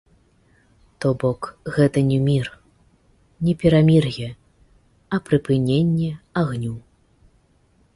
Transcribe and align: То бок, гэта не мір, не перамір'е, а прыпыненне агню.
То 1.03 1.11
бок, 1.23 1.41
гэта 1.75 2.03
не 2.07 2.17
мір, 2.29 2.45
не 3.49 3.53
перамір'е, 3.65 4.29
а 5.15 5.25
прыпыненне 5.29 6.11
агню. 6.45 6.75